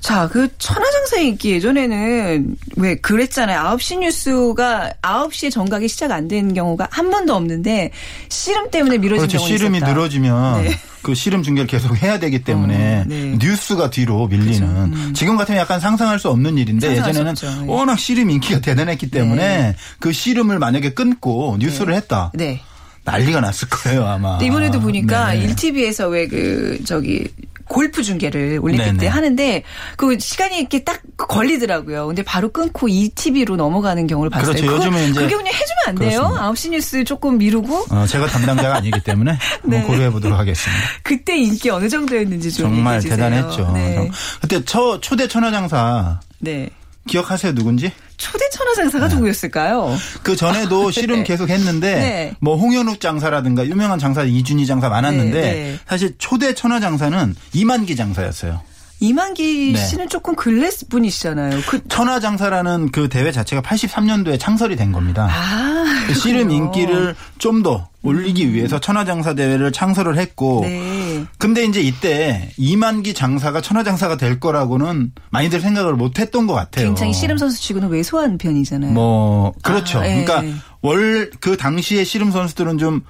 [0.00, 3.76] 자, 그 천하장사 인기 예전에는 왜 그랬잖아요.
[3.76, 7.90] 9시 뉴스 가 9시에 정각이 시작 안된 경우가 한 번도 없는데
[8.28, 9.38] 씨름 때문에 미뤄진 그렇죠.
[9.38, 9.92] 경우가 씨름이 있었다.
[9.92, 10.70] 늘어지면 네.
[11.02, 13.36] 그 씨름 중계를 계속 해야 되기 때문에 어, 네.
[13.40, 16.92] 뉴스가 뒤로 밀리는 지금 같으면 약간 상상할 수 없는 일인데 음.
[16.92, 17.46] 예전에는 없죠.
[17.46, 17.66] 예.
[17.66, 19.76] 워낙 씨름 인기가 대단했기 때문에 네.
[20.00, 22.30] 그 씨름을 만약에 끊고 뉴스를 했다.
[22.34, 22.60] 네.
[23.04, 24.38] 난리가 났을 거예요 아마.
[24.40, 25.48] 이번에도 보니까 네.
[25.48, 27.26] 1TV에서 왜 그 저기
[27.72, 28.98] 골프 중계를 올림픽 네네.
[28.98, 29.62] 때 하는데
[29.96, 32.06] 그 시간이 이렇게 딱 걸리더라고요.
[32.06, 34.52] 근데 바로 끊고 ETV로 넘어가는 경우를 봤어요.
[34.52, 34.66] 그렇죠.
[34.66, 36.18] 그거- 요즘에 이제 그게 그냥 해주면 안 돼요?
[36.20, 36.50] 그렇습니다.
[36.50, 39.82] 9시 뉴스 조금 미루고 어, 제가 담당자가 아니기 때문에 네.
[39.84, 40.82] 고려해 보도록 하겠습니다.
[41.02, 43.30] 그때 인기 어느 정도였는지 좀 정말 얘기해 주세요.
[43.30, 43.72] 대단했죠.
[43.72, 44.10] 네.
[44.42, 46.68] 그때 초, 초대 천하장사 네.
[47.08, 47.90] 기억하세요 누군지?
[48.22, 49.98] 초대 천하 장사가 누구였을까요?
[50.22, 51.24] 그 전에도 씨름 네.
[51.24, 52.34] 계속 했는데 네.
[52.38, 55.78] 뭐 홍현욱 장사라든가 유명한 장사 이준희 장사 많았는데 네, 네.
[55.88, 58.60] 사실 초대 천하 장사는 이만기 장사였어요.
[59.00, 59.84] 이만기 네.
[59.84, 61.62] 씨는 조금 근래 분이시잖아요.
[61.66, 65.28] 그 천하 장사라는 그 대회 자체가 83년도에 창설이 된 겁니다.
[65.28, 66.52] 아, 그 씨름.
[66.52, 71.24] 인기를 좀 더 올리기 위해서 천하장사 대회를 창설을 했고 네.
[71.38, 76.86] 근데 이제 이때 이만기 장사가 천하장사가 될 거라고는 많이들 생각을 못 했던 것 같아요.
[76.86, 78.92] 굉장히 씨름 선수 치고는 왜소한 편이잖아요.
[78.92, 80.00] 뭐 그렇죠.
[80.00, 80.24] 아, 예.
[80.24, 83.02] 그러니까 월 그 당시에 씨름 선수들은 좀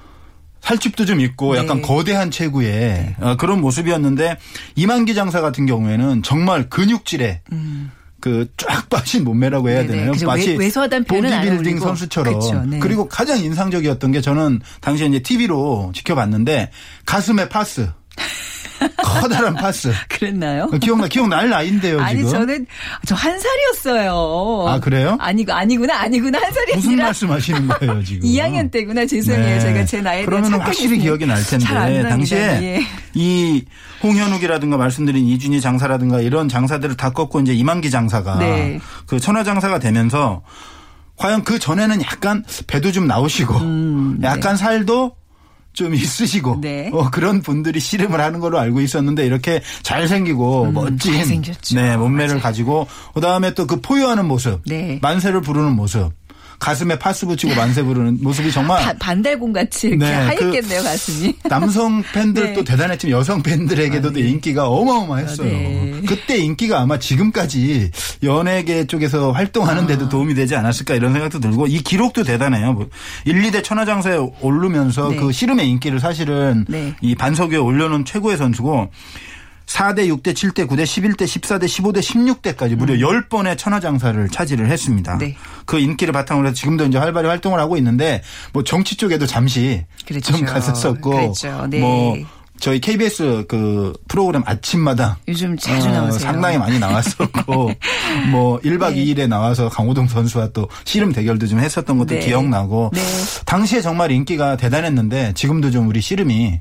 [0.60, 1.82] 살집도 좀 있고 약간 네.
[1.82, 4.36] 거대한 체구의 어, 그런 모습이었는데
[4.76, 7.40] 이만기 장사 같은 경우에는 정말 근육질의
[8.22, 9.86] 그쫙 빠진 몸매라고 해야 음.
[9.88, 9.98] 네네.
[9.98, 10.12] 되나요?
[10.12, 10.58] 마치 보디빌딩.
[11.80, 12.38] 선수처럼.
[12.38, 12.78] 그쵸, 네.
[12.78, 16.70] 그리고 가장 인상적이었던 게 저는 당시에 이제 TV로 지켜봤는데
[17.04, 17.90] 가슴에 파스.
[19.02, 19.92] 커다란 파스.
[20.08, 20.68] 그랬나요?
[20.80, 22.30] 기억나 기억날 나이인데요 아니 지금.
[22.32, 22.66] 저는
[23.06, 24.66] 저 한 살이었어요.
[24.68, 25.16] 아, 그래요?
[25.20, 28.22] 아니고 아니구나 아니구나 한 살이 무슨 아니라 말씀 하시는 거예요 지금?
[28.28, 29.44] 2학년 때구나 죄송해요.
[29.44, 29.60] 네.
[29.60, 30.60] 제가 제 나이에 대해 그러면.
[30.60, 32.02] 확실히 기억이 날 텐데.
[32.08, 32.80] 당시에 예.
[33.14, 33.64] 이
[34.02, 38.80] 홍현욱이라든가 말씀드린 이준희 장사라든가 이런 장사들을 다 꺾고 이제 이만기 장사가 네.
[39.06, 40.42] 그 천하 장사가 되면서
[41.16, 43.54] 과연 그 전에는 약간 배도 좀 나오시고
[44.22, 45.12] 약간 살도
[45.72, 46.90] 좀 있으시고 음, 네.
[46.92, 51.74] 어, 그런 분들이 씨름을 하는 걸로 알고 있었는데 이렇게 잘생기고 멋진 음, 잘생겼죠.
[51.76, 54.98] 네, 몸매를 가지고 그다음에 또 그 포효하는 모습 네.
[55.00, 56.10] 만세를 부르는 모습
[56.62, 61.34] 가슴에 파스 붙이고 만세 부르는 모습이 정말 바- 반달곰 같이 이렇게 네, 하얗겠네요 가슴이.
[61.48, 62.64] 남성 팬들도 네.
[62.64, 65.48] 대단했지만 여성 팬들에게도 인기가 어마어마했어요.
[65.48, 66.02] 아, 네.
[66.06, 67.90] 그때 인기가 아마 지금까지
[68.22, 69.86] 연예계 쪽에서 활동하는 아.
[69.88, 72.74] 데도 도움이 되지 않았을까 이런 생각도 들고 이 기록도 대단해요.
[72.74, 72.88] 뭐
[73.24, 75.16] 1, 2대 천하장사에 오르면서 네.
[75.16, 76.94] 그 씨름의 인기를 사실은 네.
[77.00, 78.88] 이 반석 위에 올려놓은 최고의 선수고
[79.72, 85.14] 4대, 6대, 7대, 9대, 11대, 14대, 15대, 16대까지 무려 10번의 천하장사를 차지를 했습니다.
[85.14, 85.18] 음.
[85.18, 85.36] 네.
[85.64, 90.32] 그 인기를 바탕으로 해서 지금도 이제 활발히 활동을 하고 있는데 뭐 정치 쪽에도 잠시 그렇죠.
[90.36, 91.66] 좀 갔었고 그렇죠.
[91.70, 91.78] 네.
[91.78, 92.16] 뭐
[92.60, 96.20] 저희 KBS 그 프로그램 아침마다 요즘 자주 어, 나오세요.
[96.20, 97.72] 상당히 많이 나왔었고
[98.30, 99.04] 뭐 1박 네.
[99.04, 102.20] 2일에 나와서 강호동 선수와 또 씨름 대결도 좀 했었던 것도 네.
[102.20, 103.00] 기억나고 네.
[103.46, 106.60] 당시에 정말 인기가 대단했는데 지금도 좀 우리 씨름이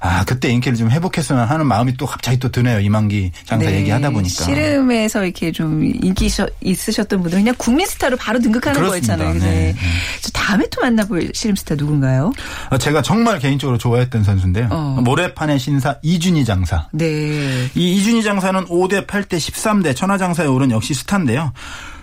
[0.00, 3.76] 아 그때 인기를 좀 회복했으면 하는 마음이 또 갑자기 또 드네요 이만기 장사 네.
[3.80, 6.30] 얘기하다 보니까 씨름에서 이렇게 좀 인기
[6.62, 9.16] 있으셨던 분들은 그냥 국민 스타로 바로 등극하는 그렇습니다.
[9.16, 9.34] 거였잖아요.
[9.34, 9.46] 그죠?
[9.46, 9.74] 네.
[10.22, 12.32] 저 다음에 또 만나볼 씨름 스타 누군가요?
[12.70, 15.00] 어, 제가 정말 개인적으로 좋아했던 선수인데요 어.
[15.02, 17.68] 모래판의 신사 이준희 장사 네.
[17.74, 21.52] 이 이준희 장사는 5대, 8대, 13대 천하장사에 오른 역시 스타인데요.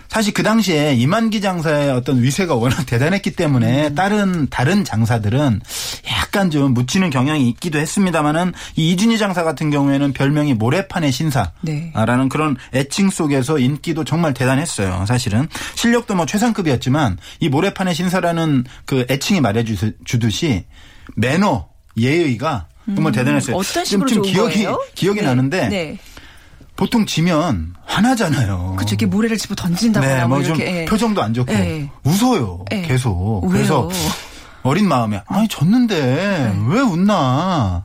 [0.08, 3.34] 사실 그 당시에 이만기 장사의 어떤 위세가 워낙 대단했기 음.
[3.36, 5.60] 때문에 다른 다른 장사들은
[6.10, 11.92] 약간 좀 묻히는 경향이 있기도 했습니다만은 이 이준희 장사 같은 경우에는 별명이 모래판의 신사라는 네.
[12.30, 15.04] 그런 애칭 속에서 인기도 정말 대단했어요.
[15.06, 20.64] 사실은 실력도 뭐 최상급이었지만 이 모래판의 신사라는 그 애칭이 말해주듯이
[21.16, 23.56] 매너 예의가 정말 대단했어요.
[23.56, 24.84] 음, 어떤 지금 식으로 좀 좋은 기억이 거예요?
[24.94, 25.26] 기억이 네.
[25.26, 25.98] 나는데 네.
[26.78, 28.76] 보통 지면 화나잖아요.
[28.78, 30.82] 그쵸, 이렇게 모래를 집어 던진다거나 네, 뭐뭐좀 이렇게.
[30.82, 30.84] 예.
[30.84, 31.90] 표정도 안 좋고 예.
[32.04, 32.64] 웃어요.
[32.70, 32.82] 예.
[32.82, 33.42] 계속.
[33.42, 33.50] 왜요?
[33.50, 33.88] 그래서
[34.62, 36.64] 어린 마음에 아니 졌는데 네.
[36.68, 37.84] 왜 웃나?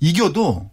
[0.00, 0.71] 이겨도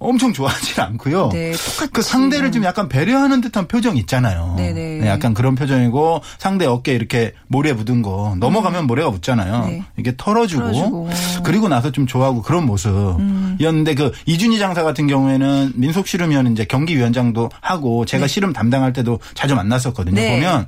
[0.00, 1.28] 엄청 좋아하지 않고요.
[1.32, 1.90] 네, 똑같이.
[1.92, 4.54] 그 상대를 좀 약간 배려하는 듯한 표정 있잖아요.
[4.56, 4.98] 네네.
[5.02, 9.66] 네, 약간 그런 표정이고 상대 어깨 이렇게 모래 묻은 거 넘어가면 모래가 묻잖아요.
[9.66, 9.84] 네.
[9.98, 11.10] 이게 털어주고, 털어주고.
[11.44, 17.50] 그리고 나서 좀 좋아하고 그런 모습이었는데 그 이준희 장사 같은 경우에는 민속 씨름위원 이제 경기위원장도
[17.60, 20.14] 하고 제가 씨름 담당할 때도 자주 만났었거든요.
[20.14, 20.34] 네.
[20.40, 20.66] 보면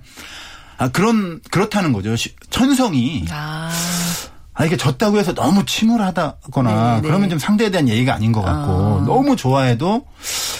[0.76, 2.16] 아 그런 그렇다는 거죠.
[2.16, 3.70] 시- 천성이 아.
[4.62, 7.08] 아, 이게 졌다고 해서 너무 침울하다거나 네, 네.
[7.08, 9.04] 그러면 좀 상대에 대한 예의가 아닌 것 같고 아.
[9.04, 10.06] 너무 좋아해도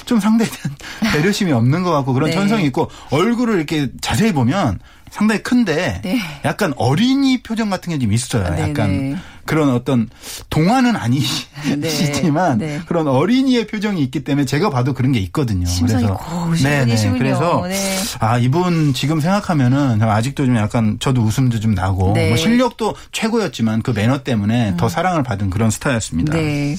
[0.06, 0.76] 좀 상대에 대한
[1.14, 2.34] 배려심이 없는 것 같고 그런 네.
[2.34, 4.80] 천성이 있고 얼굴을 이렇게 자세히 보면
[5.12, 6.18] 상당히 큰데 네.
[6.44, 8.48] 약간 어린이 표정 같은 게 좀 있어요.
[8.55, 9.16] 네, 약간 네.
[9.44, 10.09] 그런 어떤
[10.51, 12.81] 동화는 아니시지만 네, 네.
[12.87, 15.66] 그런 어린이의 표정이 있기 때문에 제가 봐도 그런 게 있거든요.
[15.87, 17.12] 그래서 고우신 네, 네.
[17.18, 17.96] 그래서 네.
[18.20, 22.27] 아 이분 지금 생각하면은 아직도 좀 약간 저도 웃음도 좀 나고 네.
[22.27, 22.29] 음.
[22.31, 26.33] 뭐 실력도 최고였지만 그 매너 때문에 더 사랑을 받은 그런 스타였습니다.
[26.33, 26.77] 네.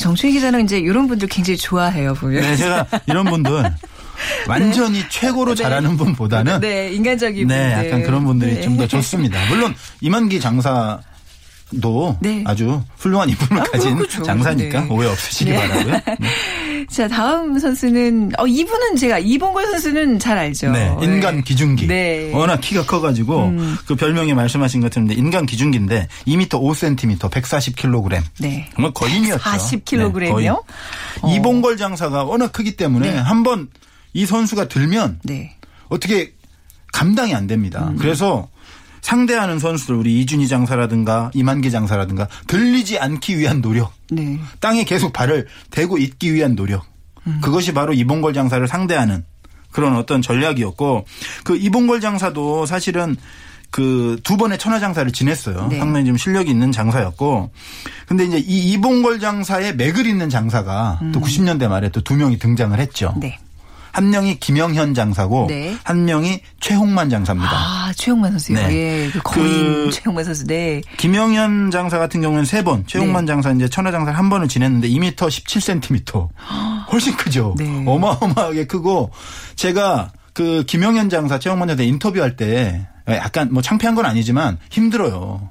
[0.00, 2.40] 정춘희 기자는 이제 이런 분들 굉장히 좋아해요, 보면.
[2.40, 3.74] 네, 제가 이런 분들
[4.48, 5.62] 완전히 최고로 네.
[5.62, 7.86] 잘하는 분보다는 네, 인간적인 네, 분들.
[7.86, 8.60] 약간 그런 분들이 네.
[8.62, 9.38] 좀더 좋습니다.
[9.48, 11.00] 물론 이만기 장사
[11.80, 12.44] 도 네.
[12.46, 14.22] 아주 훌륭한 인품을 가진 그렇죠.
[14.22, 14.88] 장사니까 네.
[14.88, 15.56] 오해 없으시기 네.
[15.56, 16.00] 바라고요.
[16.20, 16.86] 네.
[16.88, 20.70] 자, 다음 선수는, 어, 이분은 제가, 이봉걸 선수는 잘 알죠.
[20.70, 21.88] 네, 인간 기중기.
[21.88, 22.30] 네.
[22.32, 23.76] 워낙 키가 커가지고 음.
[23.84, 28.22] 그 별명이 말씀하신 것처럼 인간 기중기인데 2m 5cm, 140kg.
[28.38, 28.70] 네.
[28.72, 29.42] 정말 거인이었죠.
[29.42, 30.62] 40kg 네, 이요?
[31.20, 31.34] 거인.
[31.34, 33.18] 이봉걸 장사가 워낙 크기 때문에 네.
[33.18, 33.68] 한번
[34.16, 35.54] 이 선수가 들면 네.
[35.88, 36.32] 어떻게
[36.94, 37.88] 감당이 안 됩니다.
[37.90, 37.96] 음.
[37.98, 38.48] 그래서
[39.02, 43.92] 상대하는 선수들 우리 이준희 장사라든가 이만기 장사라든가 들리지 않기 위한 노력.
[44.10, 44.38] 네.
[44.58, 46.86] 땅에 계속 발을 대고 있기 위한 노력.
[47.26, 47.40] 음.
[47.42, 49.22] 그것이 바로 이봉걸 장사를 상대하는
[49.70, 51.04] 그런 어떤 전략이었고
[51.44, 53.16] 그 이봉걸 장사도 사실은
[53.70, 55.66] 그 두 번의 천하 장사를 지냈어요.
[55.68, 55.78] 네.
[55.78, 57.50] 상당히 좀 실력이 있는 장사였고
[58.08, 62.78] 근데 이제 이 이봉걸 장사의 맥을 잇는 장사가 또 90년대 말에 또 두 명이 등장을
[62.78, 63.12] 했죠.
[63.16, 63.20] 음.
[63.20, 63.38] 네.
[63.96, 65.74] 한 명이 김영현 장사고 네.
[65.82, 67.50] 한 명이 최홍만 장사입니다.
[67.50, 68.58] 아, 최용만 선수요.
[68.58, 68.74] 네.
[69.06, 69.10] 예.
[69.10, 69.46] 그 거인
[69.86, 70.46] 그- 최용만 선수.
[70.46, 70.82] 네.
[70.98, 73.32] 김영현 장사 같은 경우는 세 번, 최홍만 네.
[73.32, 76.28] 장사 이제 천하 장사를 한 번을 지냈는데 2m 17cm.
[76.92, 77.54] 훨씬 크죠.
[77.56, 77.84] 네.
[77.86, 79.12] 어마어마하게 크고
[79.54, 85.50] 제가 그 김영현 장사, 최홍만 장사 인터뷰할 때 약간 뭐 창피한 건 아니지만 힘들어요.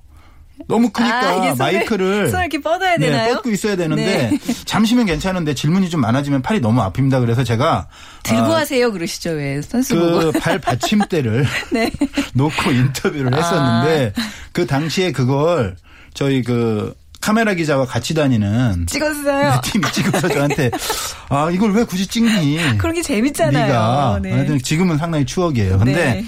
[0.68, 3.36] 너무 크니까 아, 마이크를 손을 이렇게 뻗어야 네, 되나요?
[3.36, 4.54] 뻗고 있어야 되는데 네.
[4.66, 7.20] 잠시면 괜찮은데 질문이 좀 많아지면 팔이 너무 아픕니다.
[7.22, 7.88] 그래서 제가
[8.24, 8.92] 들고 아, 하세요.
[8.92, 9.32] 그러시죠.
[9.32, 10.32] 왜 선수 보고.
[10.34, 11.92] 그발 받침대를 네.
[12.34, 14.22] 놓고 인터뷰를 했었는데 아.
[14.52, 15.76] 그 당시에 그걸
[16.14, 19.62] 저희 그 카메라 기자와 같이 다니는 찍었어요.
[19.64, 20.70] 팀이 찍어서 저한테
[21.30, 22.78] 아 이걸 왜 굳이 찍니?
[22.78, 24.20] 그런 게 재밌잖아요.
[24.20, 24.58] 네가 네.
[24.60, 25.80] 지금은 상당히 추억이에요.
[25.80, 26.26] 근데 네.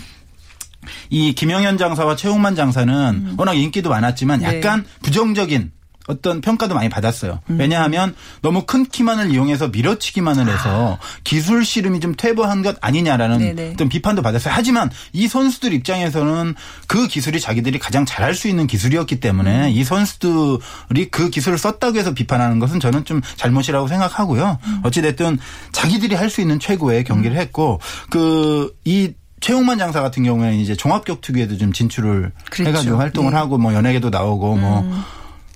[1.09, 4.49] 이 김영현 장사와 최홍만 장사는 워낙 인기도 많았지만 음.
[4.49, 4.57] 네.
[4.57, 5.71] 약간 부정적인
[6.07, 7.41] 어떤 평가도 많이 받았어요.
[7.49, 7.59] 음.
[7.59, 13.71] 왜냐하면 너무 큰 키만을 이용해서 밀어치기만을 해서 기술 씨름이 좀 퇴보한 것 아니냐라는 네네.
[13.73, 14.53] 어떤 비판도 받았어요.
[14.55, 16.55] 하지만 이 선수들 입장에서는
[16.87, 19.19] 그 기술이 자기들이 가장 잘할 수 있는 기술이었기 음.
[19.19, 24.59] 때문에 이 선수들이 그 기술을 썼다고 해서 비판하는 것은 저는 좀 잘못이라고 생각하고요.
[24.63, 24.81] 음.
[24.83, 25.37] 어찌됐든
[25.73, 31.71] 자기들이 할 수 있는 최고의 경기를 했고 그이 최용만 장사 같은 경우에는 이제 종합격투기에도 좀
[31.71, 32.69] 진출을 그랬죠.
[32.69, 33.37] 해가지고 활동을 네.
[33.37, 35.03] 하고 뭐 연예계도 나오고 뭐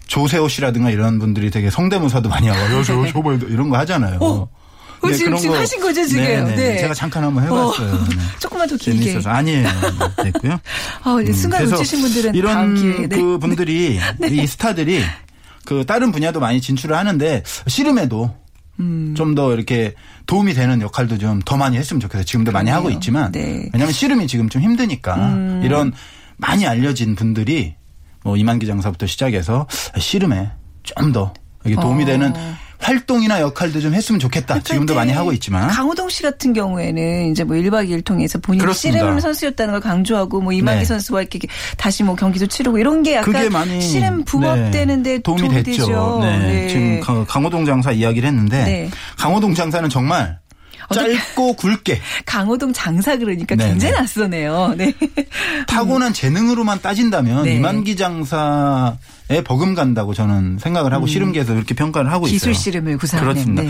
[0.08, 4.20] 조세호 씨라든가 이런 분들이 되게 성대모사도 많이 하고 요새 저거 이런 거 하잖아요.
[4.22, 4.50] 어,
[5.04, 6.24] 네, 지금- 그런 지금 거- 하신 거죠, 지금?
[6.24, 6.56] 네, 네.
[6.56, 6.78] 네.
[6.82, 7.92] 제가 잠깐 한번 해봤어요.
[7.92, 8.16] 네.
[8.40, 9.00] 조금만 더 길게.
[9.00, 9.68] 재밌어서 아니에요.
[10.18, 10.60] 네, 됐고요.
[11.04, 13.08] 아, 이제 순간 놓치신 분들은 이런 다음 기회에.
[13.08, 13.16] 네.
[13.16, 15.04] 그 분들이 이 스타들이
[15.66, 18.36] 그 다른 분야도 많이 진출을 하는데 씨름에도
[18.80, 19.14] 음.
[19.16, 19.94] 좀더 이렇게
[20.26, 22.24] 도움이 되는 역할도 좀 더 많이 했으면 좋겠어요.
[22.24, 22.98] 지금도 많이 하고 그러네요.
[22.98, 23.70] 있지만 네.
[23.74, 25.62] 왜냐하면 씨름이 지금 좀 힘드니까 음.
[25.64, 25.92] 이런
[26.38, 27.76] 많이 알려진 분들이
[28.24, 30.52] 뭐 이만기 장사부터 시작해서 씨름에
[30.84, 31.34] 좀 더
[31.66, 32.06] 이게 도움이 어.
[32.08, 32.34] 되는
[32.82, 34.60] 활동이나 역할도 좀 했으면 좋겠다.
[34.62, 39.00] 지금도 많이 하고 있지만 강호동 씨 같은 경우에는 이제 뭐 1박 2일 통해서 본인이 그렇습니다.
[39.00, 40.86] 씨름 선수였다는 걸 강조하고 뭐 이만기 네.
[40.86, 41.40] 선수와 이렇게
[41.78, 45.86] 다시 뭐 경기도 치르고 이런 게 약간 많이 씨름 부합되는데 네, 도움이, 도움이, 됐죠.
[45.86, 46.20] 되죠.
[46.24, 46.68] 네.
[46.68, 48.90] 지금 강- 강호동 장사 이야기를 했는데 네.
[49.18, 50.40] 강호동 장사는 정말
[50.94, 54.00] 짧고 굵게 강호동 장사 그러니까 네, 굉장히 네.
[54.00, 54.74] 낯서네요.
[54.78, 54.94] 네.
[55.68, 57.56] 타고난 재능으로만 따진다면 네.
[57.56, 58.92] 이만기 장사에
[59.40, 62.30] 버금간다고 저는 생각을 하고 씨름계에서 그렇게 평가를 하고 음.
[62.30, 62.62] 기술 있어요.
[62.62, 63.32] 씨름을 구사하는.
[63.32, 63.64] 그렇습니다.
[63.64, 63.70] 네.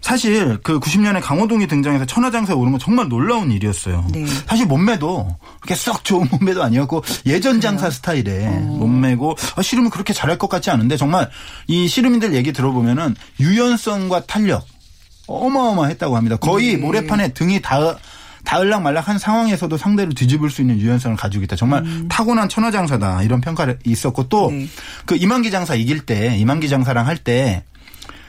[0.00, 4.06] 사실 그 90년에 강호동이 등장해서 천하장사에 오른 건 정말 놀라운 일이었어요.
[4.12, 4.26] 네.
[4.46, 8.50] 사실 몸매도 그렇게 썩 좋은 몸매도 아니었고 예전 장사 스타일의 어.
[8.78, 11.30] 몸매고 아, 씨름은 그렇게 잘할 것 같지 않은데 정말
[11.66, 14.66] 이 씨름인들 얘기 들어보면은 유연성과 탄력
[15.26, 16.36] 어마어마했다고 합니다.
[16.36, 16.76] 거의 네.
[16.78, 17.98] 모래판에 등이 닿
[18.44, 21.56] 닿을락 말락한 상황에서도 상대를 뒤집을 수 있는 유연성을 가지고 있다.
[21.56, 24.58] 정말 타고난 천하장사다 이런 평가를 있었고 또 음.
[24.60, 24.68] 네.
[25.06, 27.64] 그 이만기 장사 이길 때 이만기 장사랑 할 때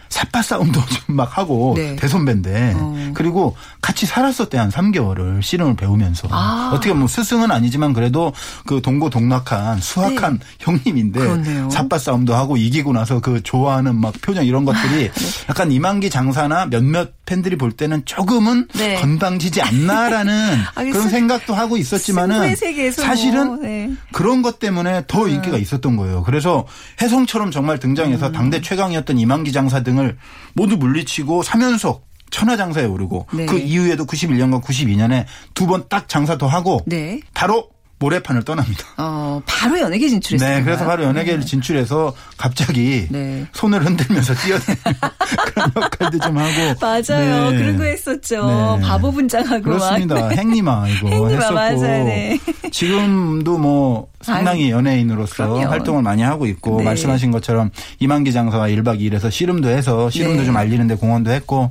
[0.10, 1.96] 삿바 싸움도 좀 막 하고 네.
[1.96, 3.12] 대선배인데 어.
[3.16, 6.70] 그리고 같이 살았었대 한 3개월을 씨름을 배우면서 아.
[6.74, 8.32] 어떻게 보면 스승은 아니지만 그래도
[8.66, 11.26] 그 동고동락한 수학한 형님인데 네.
[11.26, 11.70] 그렇네요.
[11.72, 15.12] 삿바 싸움도 하고 이기고 나서 그 좋아하는 막 표정 이런 것들이 네.
[15.50, 18.96] 약간 이만기 장사나 몇몇 팬들이 볼 때는 조금은 네.
[19.02, 20.34] 건방지지 않나라는
[20.76, 22.56] 아, 그 그런 승- 생각도 하고 있었지만은
[22.96, 23.90] 사실은 뭐, 네.
[24.12, 26.24] 그런 것 때문에 더 인기가 있었던 거예요.
[26.24, 26.66] 그래서
[27.02, 28.32] 혜성처럼 정말 등장해서 음.
[28.32, 30.18] 당대 최강이었던 이만기 장사 등을
[30.54, 33.46] 모두 물리치고 3연속 천하장사에 오르고 네.
[33.46, 37.20] 그 이후에도 91년과 92년에 두 번 딱 장사 더 하고 네.
[37.34, 38.86] 바로 모래판을 떠납니다.
[38.98, 40.58] 어, 바로 연예계 진출했어요.
[40.58, 43.46] 네, 그래서 바로 연예계를 진출해서 갑자기 네.
[43.52, 44.82] 손을 흔들면서 뛰어다니는
[45.54, 47.52] 그런 역할도 좀 하고 맞아요.
[47.52, 47.58] 네.
[47.58, 48.78] 그런 거 했었죠.
[48.80, 48.88] 네.
[48.88, 50.16] 바보 분장하고 그렇습니다.
[50.16, 50.32] 막.
[50.32, 52.04] 행님아 이거 행님아, 했었고 맞아요.
[52.06, 52.40] 네.
[52.72, 55.68] 지금도 뭐 상당히 연예인으로서 그럼요.
[55.70, 56.84] 활동을 많이 하고 있고 네.
[56.86, 60.46] 말씀하신 것처럼 이만기 장사와 1박 2일에서 씨름도 해서 씨름도 네.
[60.46, 61.70] 좀 알리는데 공헌도 했고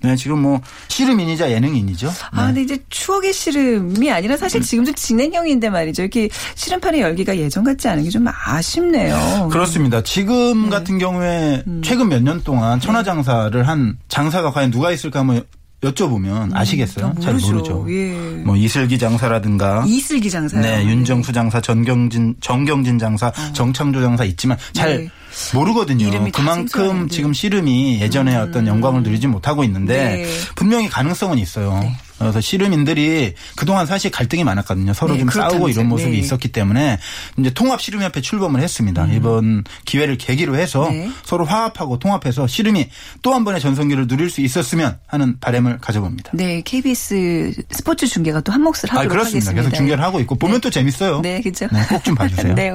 [0.00, 2.12] 네, 지금 뭐 씨름인이자 예능인이죠.
[2.32, 2.46] 아, 네.
[2.48, 6.02] 근데 이제 추억의 씨름이 아니라 사실 지금도 진행형인데 말이죠.
[6.02, 9.48] 이렇게 씨름판의 열기가 예전 같지 않은 게 좀 아쉽네요.
[9.50, 10.02] 그렇습니다.
[10.02, 10.70] 지금 네.
[10.70, 11.80] 같은 경우에 음.
[11.84, 15.44] 최근 몇 년 동안 천하장사를 한 장사가 과연 누가 있을까 한번
[15.82, 17.14] 여쭤보면 아시겠어요?
[17.16, 17.86] 아, 잘 모르죠.
[17.88, 18.12] 예.
[18.44, 20.60] 뭐 이슬기 장사라든가 이슬기 장사요.
[20.60, 24.96] 네, 윤정수 장사, 전경진, 정경진 장사, 정창조 장사 있지만 잘 어.
[24.96, 25.08] 네.
[25.54, 26.10] 모르거든요.
[26.32, 27.08] 그만큼.
[27.08, 30.26] 지금 씨름이 예전에 어떤 영광을 누리지 못하고 있는데 네.
[30.56, 31.80] 분명히 가능성은 있어요.
[32.18, 34.92] 그래서 씨름인들이 그동안 사실 갈등이 많았거든요.
[34.92, 35.30] 서로 네, 좀.
[35.30, 36.18] 싸우고 이런 모습이 네.
[36.18, 36.98] 있었기 때문에
[37.38, 39.06] 이제 통합 씨름협회 출범을 했습니다.
[39.12, 40.92] 이번 기회를 계기로 해서 음.
[40.92, 41.10] 네.
[41.24, 42.88] 서로 화합하고 통합해서 씨름이
[43.22, 46.32] 또 한 번의 전성기를 누릴 수 있었으면 하는 바람을 가져봅니다.
[46.34, 49.50] 네, KBS 스포츠 중계가 또 한 몫을 하도록 아, 그렇습니다.
[49.50, 49.62] 하겠습니다.
[49.62, 51.20] 계속 중계를 하고 있고 보면 또 재밌어요.
[51.20, 51.68] 네, 그렇죠.
[51.68, 52.54] 꼭 좀 봐주세요.
[52.58, 52.70] 네,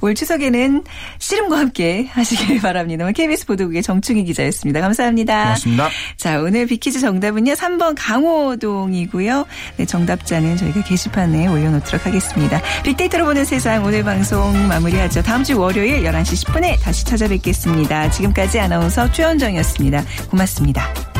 [0.00, 0.84] 올 추석에는
[1.18, 3.10] 씨름과 함께 하시길 바랍니다.
[3.12, 4.80] KBS 보도국의 정충희 기자였습니다.
[4.80, 5.42] 감사합니다.
[5.42, 5.88] 고맙습니다.
[6.16, 7.52] 자, 오늘 비키즈 정답은요.
[7.54, 9.46] 3번 강호동 이고요.
[9.76, 12.60] 네, 정답자는 저희가 게시판에 올려놓도록 하겠습니다.
[12.84, 15.22] 빅데이터로 보는 세상 오늘 방송 마무리하죠.
[15.22, 18.10] 다음 주 월요일 11시 10분에 다시 찾아뵙겠습니다.
[18.10, 20.04] 지금까지 아나운서 최현정이었습니다.
[20.30, 21.15] 고맙습니다.